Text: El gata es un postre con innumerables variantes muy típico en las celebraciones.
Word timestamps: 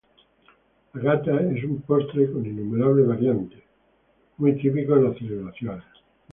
El 0.95 1.01
gata 1.01 1.39
es 1.51 1.63
un 1.63 1.81
postre 1.83 2.31
con 2.31 2.43
innumerables 2.43 3.05
variantes 3.05 3.61
muy 4.37 4.57
típico 4.57 4.95
en 4.95 5.03
las 5.03 5.15
celebraciones. 5.19 5.83